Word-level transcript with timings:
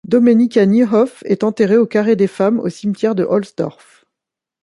Domenica 0.03 0.65
Niehoff 0.65 1.21
est 1.27 1.43
enterrée 1.43 1.77
au 1.77 1.85
carré 1.85 2.15
des 2.15 2.25
femmes 2.25 2.59
au 2.59 2.69
cimetière 2.69 3.13
de 3.13 3.23
Ohlsdorf. 3.23 4.05